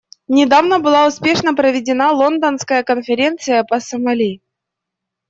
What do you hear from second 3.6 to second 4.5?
по Сомали.